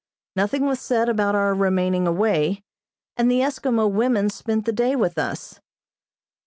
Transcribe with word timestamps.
Nothing 0.35 0.65
was 0.65 0.79
said 0.79 1.09
about 1.09 1.35
our 1.35 1.53
remaining 1.53 2.07
away, 2.07 2.63
and 3.17 3.29
the 3.29 3.41
Eskimo 3.41 3.87
women 3.91 4.31
spent 4.31 4.65
the 4.65 4.71
day 4.71 4.95
with 4.95 5.19
us. 5.19 5.59